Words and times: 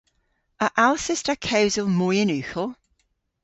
A 0.65 0.67
allses 0.85 1.21
ta 1.25 1.35
kewsel 1.47 1.87
moy 1.97 2.15
yn 2.23 2.33
ughel? 2.39 2.69